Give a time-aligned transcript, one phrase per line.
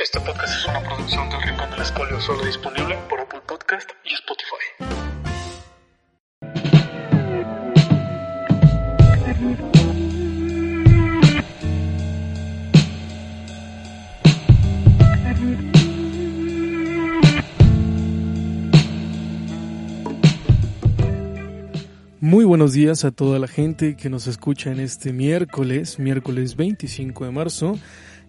[0.00, 4.14] Este podcast es una producción del Rincón del Escolio, solo disponible por Apple Podcast y
[4.14, 4.54] Spotify.
[22.20, 27.24] Muy buenos días a toda la gente que nos escucha en este miércoles, miércoles 25
[27.24, 27.78] de marzo.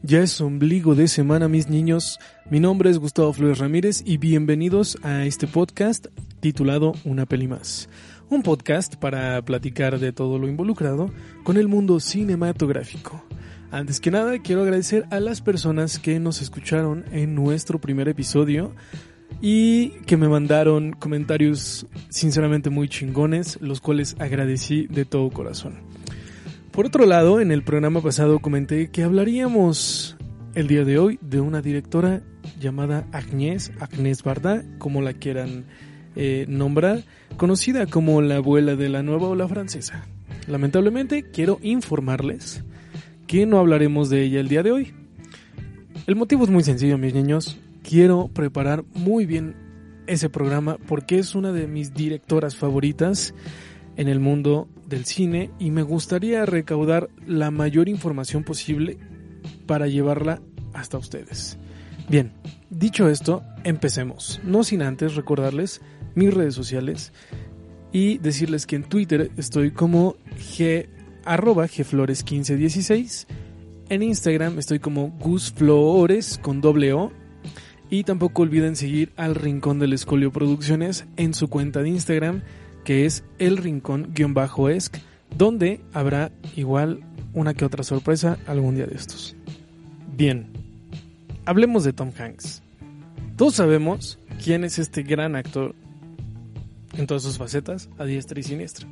[0.02, 2.20] Ya es ombligo de semana, mis niños.
[2.50, 6.07] Mi nombre es Gustavo Flores Ramírez y bienvenidos a este podcast
[6.39, 7.89] titulado Una peli más.
[8.29, 11.11] Un podcast para platicar de todo lo involucrado
[11.43, 13.25] con el mundo cinematográfico.
[13.71, 18.73] Antes que nada, quiero agradecer a las personas que nos escucharon en nuestro primer episodio
[19.42, 25.98] y que me mandaron comentarios sinceramente muy chingones, los cuales agradecí de todo corazón.
[26.71, 30.15] Por otro lado, en el programa pasado comenté que hablaríamos
[30.54, 32.22] el día de hoy de una directora
[32.59, 35.66] llamada Agnès, Agnès Varda, como la quieran
[36.16, 37.03] eh, nombrar,
[37.38, 40.06] conocida como la abuela de la nueva ola francesa.
[40.47, 42.64] Lamentablemente, quiero informarles
[43.25, 44.94] que no hablaremos de ella el día de hoy.
[46.08, 47.58] El motivo es muy sencillo, mis niños.
[47.84, 49.56] Quiero preparar muy bien
[50.08, 53.34] ese programa porque es una de mis directoras favoritas
[54.00, 58.97] en el mundo del cine y me gustaría recaudar la mayor información posible
[59.67, 60.41] para llevarla
[60.73, 61.58] hasta ustedes.
[62.08, 62.31] Bien,
[62.69, 64.39] dicho esto, empecemos.
[64.45, 65.81] No sin antes recordarles
[66.16, 67.11] mis redes sociales
[67.91, 70.88] y decirles que en Twitter estoy como g
[71.25, 73.28] arroba gflores1516.
[73.89, 77.11] En Instagram estoy como gusflores con doble O.
[77.89, 82.44] Y tampoco olviden seguir al Rincón del Escolio Producciones en su cuenta de Instagram
[82.83, 84.97] que es el rincón-esc,
[85.38, 87.02] donde habrá igual
[87.33, 89.35] una que otra sorpresa algún día de estos.
[90.16, 90.47] Bien,
[91.45, 92.61] hablemos de Tom Hanks.
[93.35, 95.75] Todos sabemos quién es este gran actor
[96.97, 98.88] en todas sus facetas, a diestra y siniestra.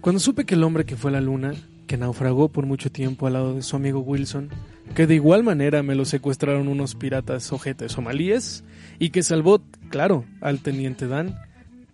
[0.00, 1.54] Cuando supe que el hombre que fue a la luna,
[1.86, 4.50] que naufragó por mucho tiempo al lado de su amigo Wilson,
[4.94, 8.64] que de igual manera me lo secuestraron unos piratas ojetes somalíes
[8.98, 11.38] y que salvó, claro, al teniente Dan,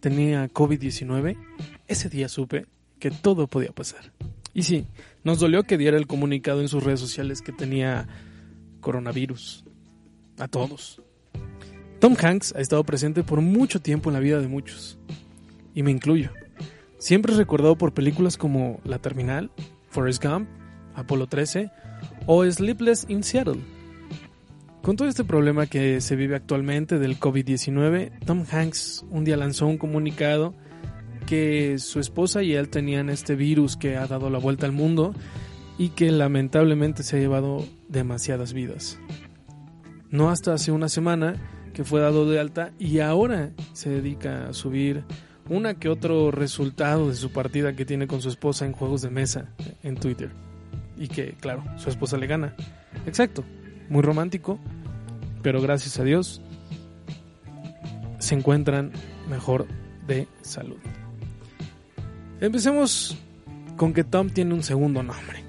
[0.00, 1.36] tenía COVID-19,
[1.86, 2.66] ese día supe
[2.98, 4.12] que todo podía pasar.
[4.54, 4.86] Y sí,
[5.24, 8.06] nos dolió que diera el comunicado en sus redes sociales que tenía
[8.80, 9.64] coronavirus.
[10.38, 11.00] A todos.
[12.00, 14.98] Tom Hanks ha estado presente por mucho tiempo en la vida de muchos.
[15.74, 16.30] Y me incluyo.
[16.98, 19.50] Siempre es recordado por películas como La Terminal,
[19.90, 20.48] Forrest Gump,
[20.94, 21.70] Apolo 13
[22.26, 23.60] o Sleepless in Seattle.
[24.82, 29.66] Con todo este problema que se vive actualmente del COVID-19, Tom Hanks un día lanzó
[29.66, 30.54] un comunicado
[31.26, 35.14] que su esposa y él tenían este virus que ha dado la vuelta al mundo
[35.78, 38.98] y que lamentablemente se ha llevado demasiadas vidas.
[40.10, 41.36] No hasta hace una semana
[41.72, 45.02] que fue dado de alta y ahora se dedica a subir
[45.48, 49.10] una que otro resultado de su partida que tiene con su esposa en juegos de
[49.10, 49.48] mesa
[49.82, 50.30] en Twitter
[50.96, 52.54] y que, claro, su esposa le gana.
[53.06, 53.44] Exacto,
[53.88, 54.58] muy romántico,
[55.42, 56.40] pero gracias a Dios
[58.18, 58.92] se encuentran
[59.28, 59.66] mejor
[60.06, 60.78] de salud.
[62.40, 63.16] Empecemos
[63.76, 65.44] con que Tom tiene un segundo nombre,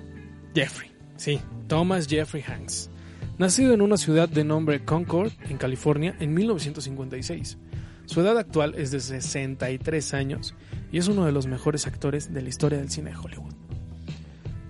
[0.53, 0.91] Jeffrey.
[1.17, 2.89] Sí, Thomas Jeffrey Hanks.
[3.37, 7.57] Nacido en una ciudad de nombre Concord, en California, en 1956.
[8.05, 10.55] Su edad actual es de 63 años
[10.91, 13.64] y es uno de los mejores actores de la historia del cine de Hollywood.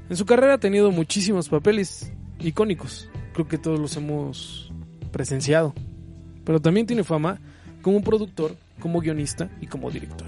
[0.08, 4.72] En su carrera ha tenido muchísimos papeles icónicos, creo que todos los hemos
[5.12, 5.74] presenciado,
[6.44, 7.40] pero también tiene fama
[7.82, 10.28] como productor, como guionista y como director.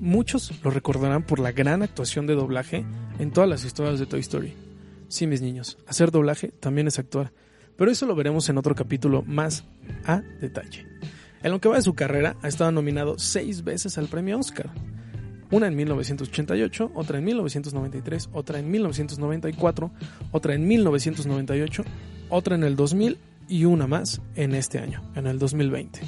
[0.00, 2.84] Muchos lo recordarán por la gran actuación de doblaje
[3.18, 4.52] en todas las historias de Toy Story.
[5.08, 7.32] Sí, mis niños, hacer doblaje también es actuar,
[7.76, 9.64] pero eso lo veremos en otro capítulo más
[10.04, 10.86] a detalle.
[11.42, 14.70] En lo que va de su carrera, ha estado nominado seis veces al premio Oscar,
[15.50, 19.90] una en 1988, otra en 1993, otra en 1994,
[20.32, 21.84] otra en 1998,
[22.28, 26.00] otra en el 2000 y una más en este año, en el 2020.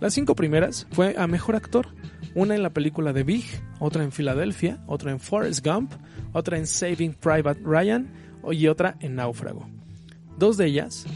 [0.00, 1.88] Las cinco primeras fue a Mejor Actor,
[2.34, 3.44] una en la película The Big,
[3.78, 5.92] otra en Filadelfia, otra en Forrest Gump,
[6.32, 8.12] otra en Saving Private Ryan
[8.52, 9.66] y otra en Náufrago.
[10.38, 11.06] Dos de ellas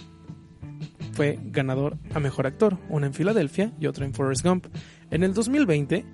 [1.13, 4.67] fue ganador a Mejor Actor, una en Filadelfia y otra en Forrest Gump.
[5.11, 6.07] En el 2020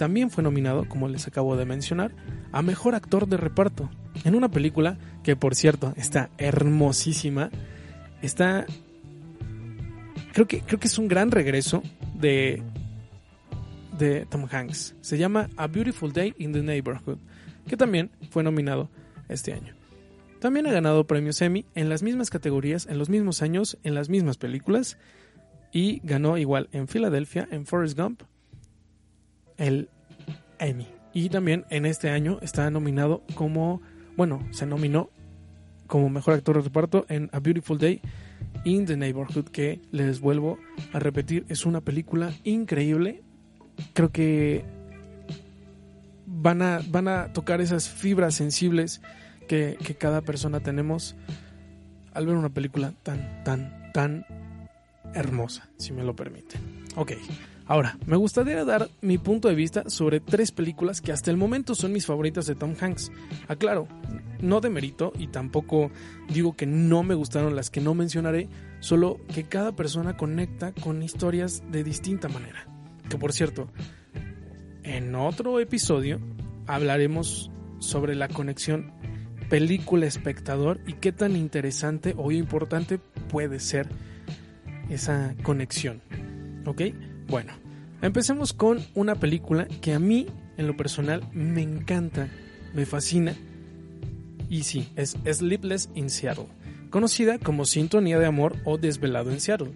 [0.00, 2.12] también fue nominado, como les acabo de mencionar,
[2.52, 3.90] a Mejor Actor de Reparto,
[4.24, 7.50] en una película que por cierto está hermosísima,
[8.22, 8.64] está...
[10.32, 11.82] Creo que, creo que es un gran regreso
[12.14, 12.62] de,
[13.98, 14.94] de Tom Hanks.
[15.02, 17.18] Se llama A Beautiful Day in the Neighborhood,
[17.68, 18.88] que también fue nominado
[19.28, 19.74] este año.
[20.38, 24.08] También ha ganado premios Emmy en las mismas categorías, en los mismos años, en las
[24.08, 24.96] mismas películas.
[25.72, 28.22] Y ganó igual en Filadelfia, en Forrest Gump,
[29.60, 29.88] el
[30.58, 30.88] Emmy.
[31.12, 33.80] Y también en este año está nominado como,
[34.16, 35.10] bueno, se nominó
[35.86, 38.00] como mejor actor de reparto en A Beautiful Day
[38.64, 40.58] in the Neighborhood, que les vuelvo
[40.92, 43.22] a repetir, es una película increíble.
[43.92, 44.64] Creo que
[46.26, 49.00] van a, van a tocar esas fibras sensibles
[49.48, 51.16] que, que cada persona tenemos
[52.14, 54.26] al ver una película tan, tan, tan
[55.14, 56.60] hermosa, si me lo permiten.
[56.96, 57.12] Ok,
[57.70, 61.76] ahora, me gustaría dar mi punto de vista sobre tres películas que hasta el momento
[61.76, 63.12] son mis favoritas de Tom Hanks.
[63.46, 63.86] Aclaro,
[64.40, 65.92] no de mérito y tampoco
[66.28, 68.48] digo que no me gustaron las que no mencionaré,
[68.80, 72.66] solo que cada persona conecta con historias de distinta manera.
[73.08, 73.68] Que por cierto,
[74.82, 76.18] en otro episodio
[76.66, 78.92] hablaremos sobre la conexión
[79.48, 83.88] película-espectador y qué tan interesante o importante puede ser
[84.88, 86.02] esa conexión.
[86.66, 86.82] ¿Ok?
[87.30, 87.52] Bueno,
[88.02, 92.28] empecemos con una película que a mí, en lo personal, me encanta,
[92.74, 93.36] me fascina.
[94.48, 96.48] Y sí, es Sleepless in Seattle,
[96.90, 99.70] conocida como Sintonía de Amor o Desvelado en Seattle.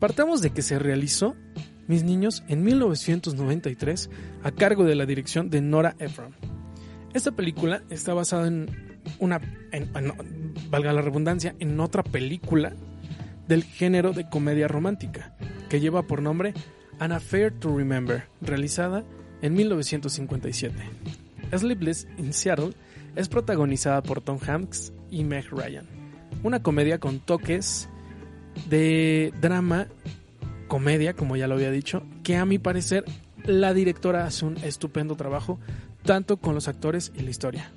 [0.00, 1.36] Partamos de que se realizó,
[1.86, 4.10] mis niños, en 1993
[4.42, 6.34] a cargo de la dirección de Nora Ephron.
[7.14, 8.68] Esta película está basada en
[9.20, 9.40] una,
[10.70, 12.74] valga la redundancia, en otra película
[13.46, 15.36] del género de comedia romántica,
[15.68, 16.54] que lleva por nombre
[16.98, 19.04] An Affair to Remember, realizada
[19.42, 20.74] en 1957.
[21.56, 22.72] Sleepless in Seattle
[23.16, 25.86] es protagonizada por Tom Hanks y Meg Ryan,
[26.42, 27.88] una comedia con toques
[28.68, 29.86] de drama,
[30.66, 33.04] comedia, como ya lo había dicho, que a mi parecer
[33.44, 35.58] la directora hace un estupendo trabajo,
[36.02, 37.70] tanto con los actores y la historia.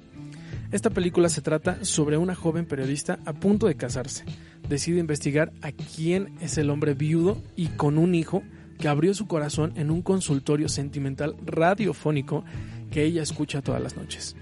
[0.71, 4.23] Esta película se trata sobre una joven periodista a punto de casarse.
[4.71, 8.41] Decide investigar a quién es el hombre viudo y con un hijo
[8.79, 12.45] que abrió su corazón en un consultorio sentimental radiofónico
[12.89, 14.37] que ella escucha todas las noches.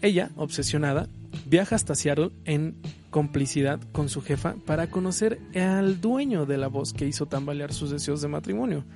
[0.00, 1.10] Ella, obsesionada,
[1.44, 2.74] viaja hasta Seattle en
[3.10, 7.90] complicidad con su jefa para conocer al dueño de la voz que hizo tambalear sus
[7.90, 8.86] deseos de matrimonio,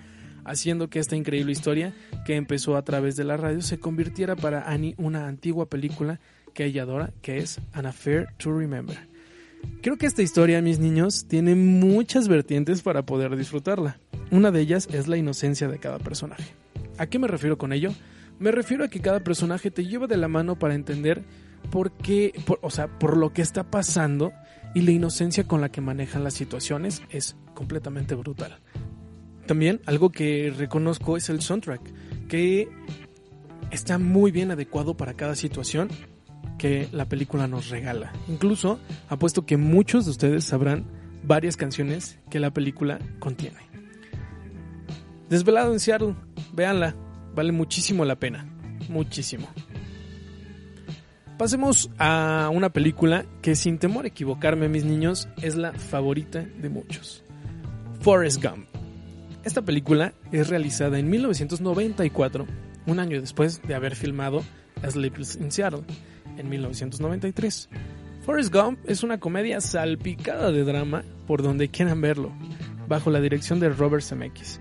[0.47, 1.93] haciendo que esta increíble historia,
[2.25, 6.21] que empezó a través de la radio, se convirtiera para Annie una antigua película
[6.55, 9.10] que ella adora, que es An Affair to Remember.
[9.83, 13.99] Creo que esta historia, mis niños, tiene muchas vertientes para poder disfrutarla.
[14.31, 16.55] Una de ellas es la inocencia de cada personaje.
[16.99, 17.93] ¿A qué me refiero con ello?
[18.39, 21.25] Me refiero a que cada personaje te lleva de la mano para entender
[21.71, 24.33] por qué, o sea, por lo que está pasando
[24.75, 28.59] y la inocencia con la que manejan las situaciones es completamente brutal.
[29.47, 31.81] También algo que reconozco es el soundtrack,
[32.29, 32.69] que
[33.71, 35.89] está muy bien adecuado para cada situación
[36.61, 38.13] que la película nos regala.
[38.29, 38.79] Incluso
[39.09, 40.85] apuesto que muchos de ustedes sabrán
[41.23, 43.57] varias canciones que la película contiene.
[45.31, 46.17] Desvelado en Seattle,
[46.53, 46.95] véanla,
[47.35, 48.45] vale muchísimo la pena,
[48.91, 49.49] muchísimo.
[51.39, 56.69] Pasemos a una película que sin temor a equivocarme mis niños es la favorita de
[56.69, 57.25] muchos.
[58.01, 58.67] Forrest Gump.
[59.45, 62.47] Esta película es realizada en 1994,
[62.85, 64.43] un año después de haber filmado
[64.87, 65.85] Sleepless in Seattle
[66.41, 67.69] en 1993.
[68.23, 72.33] Forrest Gump es una comedia salpicada de drama por donde quieran verlo,
[72.89, 74.61] bajo la dirección de Robert Zemeckis.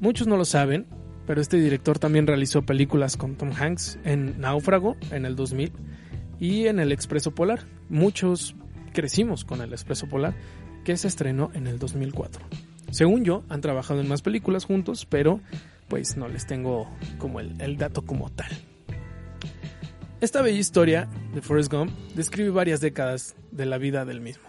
[0.00, 0.86] Muchos no lo saben,
[1.26, 5.72] pero este director también realizó películas con Tom Hanks en Náufrago en el 2000
[6.40, 7.60] y en El Expreso Polar.
[7.88, 8.54] Muchos
[8.92, 10.34] crecimos con El Expreso Polar,
[10.84, 12.44] que se estrenó en el 2004.
[12.90, 15.40] Según yo, han trabajado en más películas juntos, pero
[15.88, 18.50] pues no les tengo como el, el dato como tal.
[20.24, 24.48] Esta bella historia de Forrest Gump describe varias décadas de la vida del mismo.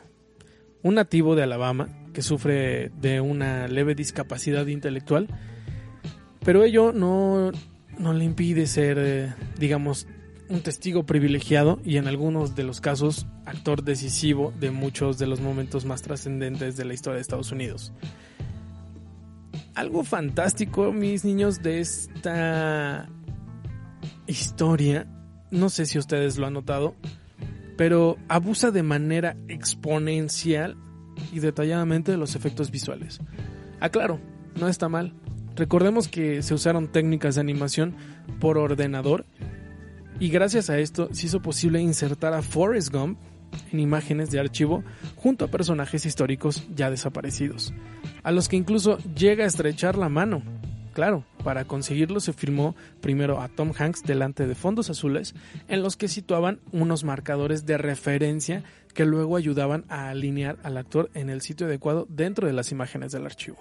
[0.84, 5.28] Un nativo de Alabama que sufre de una leve discapacidad intelectual,
[6.46, 7.52] pero ello no,
[8.00, 10.08] le impide ser, eh, digamos,
[10.48, 15.42] un testigo privilegiado y en algunos de los casos actor decisivo de muchos de los
[15.42, 17.92] momentos más trascendentes de la historia de Estados Unidos.
[19.74, 23.10] Algo fantástico, mis niños, de esta
[24.26, 25.06] historia
[25.52, 26.96] no sé si ustedes lo han notado,
[27.78, 30.78] pero abusa de manera exponencial
[31.34, 33.20] y detalladamente de los efectos visuales.
[33.80, 35.14] Aclaro, ah, no está mal.
[35.56, 37.96] Recordemos que se usaron técnicas de animación
[38.40, 39.26] por ordenador
[40.20, 43.20] y gracias a esto se hizo posible insertar a Forrest Gump
[43.72, 44.84] en imágenes de archivo
[45.16, 47.74] junto a personajes históricos ya desaparecidos,
[48.24, 50.42] a los que incluso llega a estrechar la mano,
[50.96, 55.36] claro, para conseguirlo se filmó primero a Tom Hanks delante de fondos azules
[55.68, 61.12] en los que situaban unos marcadores de referencia que luego ayudaban a alinear al actor
[61.14, 63.58] en el sitio adecuado dentro de las imágenes del archivo.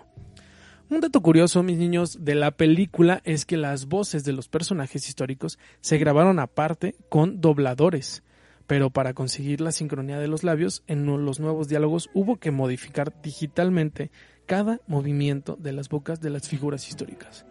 [0.89, 5.09] Un dato curioso, mis niños, de la película es que las voces de los personajes
[5.09, 8.23] históricos se grabaron aparte con dobladores,
[8.67, 13.13] pero para conseguir la sincronía de los labios en los nuevos diálogos hubo que modificar
[13.23, 14.11] digitalmente
[14.47, 17.47] cada movimiento de las bocas de las figuras históricas.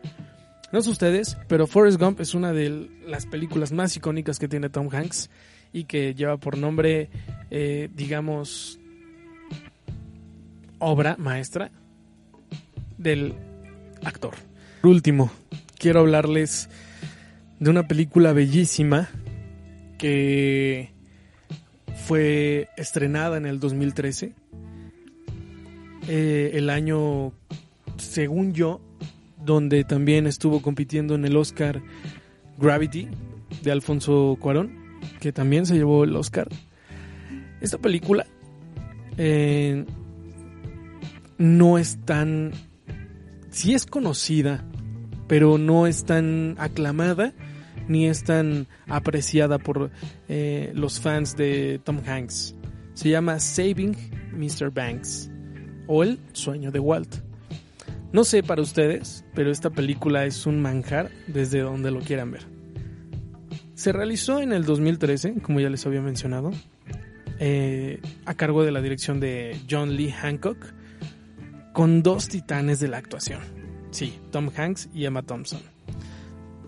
[0.72, 4.70] No sé ustedes, pero Forrest Gump es una de las películas más icónicas que tiene
[4.70, 5.30] Tom Hanks
[5.72, 7.10] y que lleva por nombre,
[7.52, 8.80] eh, digamos,
[10.80, 11.72] obra maestra
[12.98, 13.36] del
[14.04, 14.34] actor.
[14.82, 15.32] Por último,
[15.78, 16.70] quiero hablarles
[17.60, 19.10] de una película bellísima
[19.98, 20.92] que
[22.06, 24.34] fue estrenada en el 2013.
[26.10, 27.32] Eh, el año,
[27.98, 28.82] según yo,
[29.44, 31.82] donde también estuvo compitiendo en el Oscar
[32.58, 33.08] Gravity
[33.64, 36.50] de Alfonso Cuarón, que también se llevó el Oscar.
[37.62, 38.26] Esta película
[39.18, 39.86] eh,
[41.38, 42.52] no es tan
[43.50, 44.66] sí es conocida,
[45.28, 47.34] pero no es tan aclamada
[47.88, 49.92] ni es tan apreciada por
[50.28, 52.56] eh, los fans de Tom Hanks.
[52.94, 53.96] Se llama Saving
[54.34, 54.72] Mr.
[54.72, 55.30] Banks
[55.88, 57.16] o El sueño de Walt.
[58.12, 62.46] No sé para ustedes, pero esta película es un manjar desde donde lo quieran ver.
[63.74, 66.52] Se realizó en el 2013, como ya les había mencionado,
[67.40, 70.58] eh, a cargo de la dirección de John Lee Hancock
[71.74, 73.42] con dos titanes de la actuación.
[73.90, 75.73] Sí, Tom Hanks y Emma Thompson.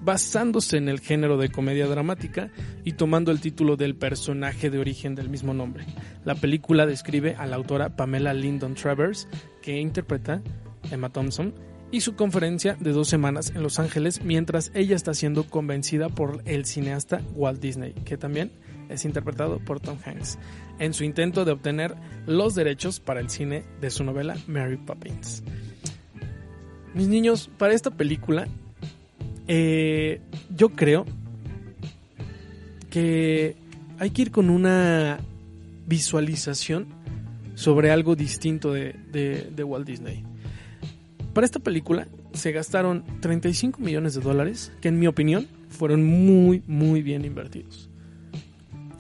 [0.06, 2.52] Basándose en el género de comedia dramática
[2.84, 5.84] y tomando el título del personaje de origen del mismo nombre.
[6.24, 9.28] La película describe a la autora Pamela Lyndon Travers,
[9.64, 10.44] que interpreta
[10.92, 11.56] Emma Thompson,
[11.90, 16.44] y su conferencia de dos semanas en Los Ángeles mientras ella está siendo convencida por
[16.46, 18.52] el cineasta Walt Disney, que también
[18.90, 20.38] es interpretado por Tom Hanks,
[20.78, 21.96] en su intento de obtener
[22.28, 25.42] los derechos para el cine de su novela Mary Poppins.
[26.94, 28.48] Mis niños, para esta película,
[29.48, 30.22] eh,
[30.56, 31.06] yo creo
[32.90, 33.56] que
[34.00, 35.20] hay que ir con una
[35.88, 36.88] visualización
[37.56, 40.24] sobre algo distinto de, de Walt Disney.
[41.34, 46.64] Para esta película se gastaron 35 millones de dólares, que en mi opinión fueron muy,
[46.68, 47.90] muy bien invertidos.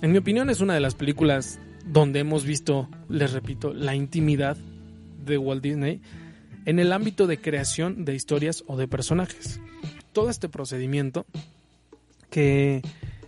[0.01, 4.57] En mi opinión es una de las películas donde hemos visto, les repito, la intimidad
[5.25, 6.01] de Walt Disney
[6.65, 9.59] en el ámbito de creación de historias o de personajes.
[10.15, 11.25] Todo este procedimiento
[12.29, 12.81] que,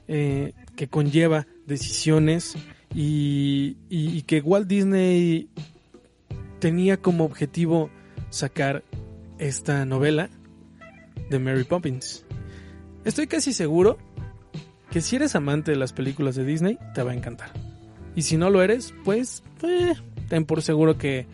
[0.07, 2.55] eh, que conlleva decisiones
[2.95, 5.49] y, que Walt Disney
[6.59, 7.89] tenía como objetivo
[8.29, 8.85] sacar
[9.37, 10.29] esta novela
[11.29, 12.23] de Mary Poppins.
[13.03, 13.97] Estoy casi seguro
[14.89, 17.51] que si eres amante de las películas de Disney, te va a encantar.
[18.15, 19.93] Y si no lo eres, pues eh,
[20.29, 21.27] ten por seguro que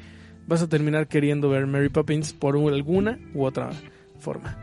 [0.47, 3.69] vas a terminar queriendo ver Mary Poppins por alguna u otra
[4.17, 4.62] forma.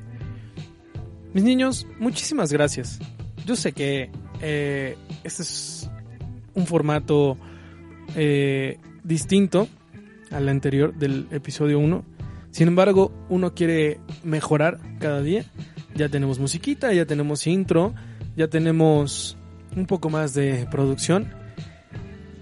[1.33, 2.99] Mis niños, muchísimas gracias.
[3.47, 4.11] Yo sé que
[4.41, 5.91] eh, este es
[6.55, 7.39] un formato
[8.17, 9.69] eh, distinto
[10.31, 12.05] al anterior del episodio 1.
[12.51, 15.45] Sin embargo, uno quiere mejorar cada día.
[15.95, 17.95] Ya tenemos musiquita, ya tenemos intro,
[18.37, 19.37] ya tenemos
[19.77, 21.41] un poco más de producción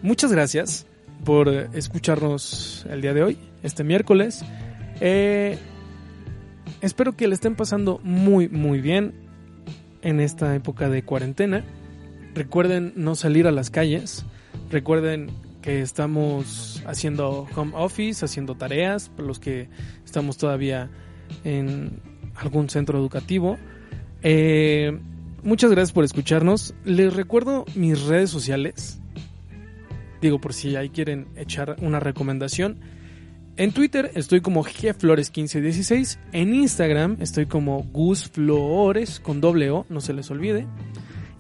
[0.03, 0.87] muchas gracias
[1.25, 4.45] por escucharnos el día de hoy, este miércoles.
[5.01, 5.59] Eh,
[6.81, 9.15] espero que le estén pasando muy, muy bien
[10.03, 11.65] en esta época de cuarentena.
[12.35, 14.25] Recuerden no salir a las calles.
[14.71, 15.31] Recuerden
[15.63, 19.69] que estamos haciendo home office, haciendo tareas, para los que
[20.05, 20.91] estamos todavía
[21.45, 22.01] en
[22.37, 23.59] algún centro educativo.
[24.23, 24.99] Eh,
[25.43, 26.75] muchas gracias por escucharnos.
[26.85, 29.01] Les recuerdo mis redes sociales.
[30.21, 32.79] Digo, por si ahí quieren echar una recomendación.
[33.59, 36.21] En Twitter estoy como gflores1516.
[36.31, 40.69] En Instagram estoy como gusflores con doble O, no se les olvide.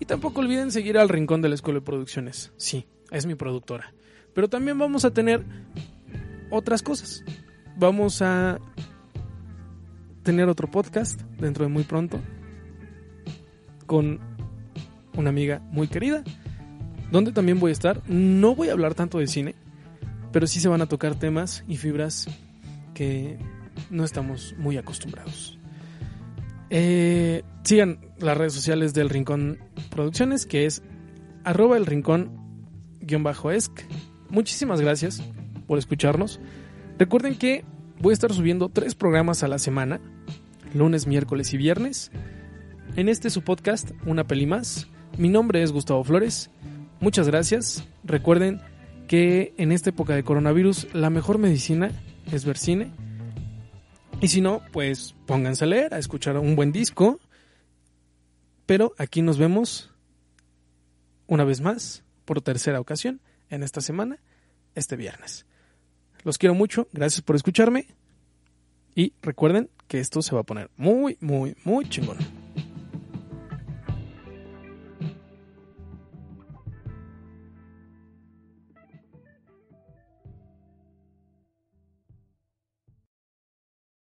[0.00, 2.52] Y tampoco olviden seguir al Rincón de la Escuela de Producciones.
[2.56, 3.94] Sí, es mi productora.
[4.34, 5.44] Pero también vamos a tener
[6.50, 7.22] otras cosas.
[7.76, 8.58] Vamos a
[10.24, 12.18] tener otro podcast dentro de muy pronto
[13.86, 14.18] con
[15.14, 16.24] una amiga muy querida
[17.12, 18.02] donde también voy a estar.
[18.08, 19.54] No voy a hablar tanto de cine,
[20.32, 22.28] pero sí se van a tocar temas y fibras
[22.94, 23.38] que
[23.90, 25.58] no estamos muy acostumbrados.
[26.70, 29.58] Eh, sigan las redes sociales del Rincón
[29.90, 30.82] Producciones, que es
[31.44, 33.72] arroba el rincón-esc.
[34.28, 35.22] Muchísimas gracias
[35.66, 36.40] por escucharnos.
[36.98, 37.64] Recuerden que
[38.00, 40.00] voy a estar subiendo tres programas a la semana.
[40.74, 42.10] lunes, miércoles y viernes.
[42.96, 44.88] En este su podcast, Una Peli Más.
[45.16, 46.50] Mi nombre es Gustavo Flores.
[47.00, 47.86] Muchas gracias.
[48.04, 48.60] Recuerden
[49.08, 51.90] que en esta época de coronavirus la mejor medicina
[52.30, 52.92] es ver cine.
[54.20, 57.18] Y si no, pues pónganse a leer, a escuchar un buen disco.
[58.66, 59.90] Pero aquí nos vemos
[61.26, 64.18] una vez más, por tercera ocasión, en esta semana,
[64.74, 65.46] este viernes.
[66.24, 67.86] Los quiero mucho, gracias por escucharme
[68.94, 72.18] y recuerden que esto se va a poner muy, muy, muy chingón.